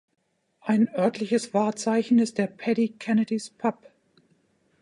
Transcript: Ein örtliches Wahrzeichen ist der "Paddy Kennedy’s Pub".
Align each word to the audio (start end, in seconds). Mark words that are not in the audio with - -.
Ein 0.61 0.89
örtliches 0.95 1.53
Wahrzeichen 1.53 2.17
ist 2.17 2.39
der 2.39 2.47
"Paddy 2.47 2.95
Kennedy’s 2.97 3.51
Pub". 3.51 3.77